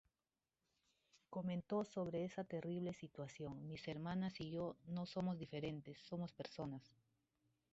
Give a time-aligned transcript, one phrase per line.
[1.29, 6.83] Comentó sobre esa terrible situación: ""Mis hermanas y yo no somos diferentes, somos personas.